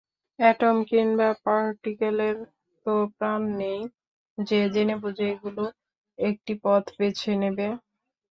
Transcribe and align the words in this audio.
Atom 0.39 0.77
কিংবা 0.89 1.29
পার্টিকেলের 1.43 2.37
তো 2.85 2.93
প্রাণ 3.15 3.41
নেই 3.59 3.79
যে 4.37 4.59
জেনেবুঝে 4.73 5.25
এগুলো 5.33 5.63
একটি 6.19 6.53
পথ 6.63 6.85
বেছে 6.97 7.31
নেবে। 7.41 7.67